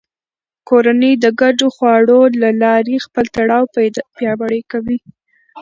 [0.69, 3.63] کورنۍ د ګډو خواړو له لارې خپل تړاو
[4.17, 4.97] پیاوړی کوي